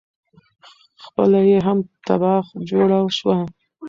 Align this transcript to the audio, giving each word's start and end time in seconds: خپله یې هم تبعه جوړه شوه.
خپله 1.05 1.39
یې 1.49 1.59
هم 1.67 1.77
تبعه 2.07 2.37
جوړه 2.69 2.99
شوه. 3.17 3.37